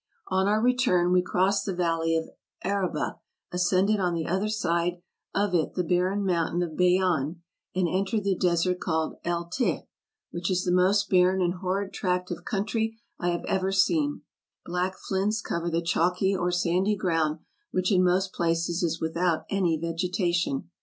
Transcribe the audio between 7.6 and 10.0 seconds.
and entered the desert called El Tih,